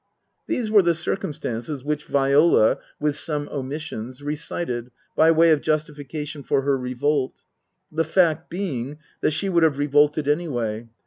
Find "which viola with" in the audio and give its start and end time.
1.83-3.15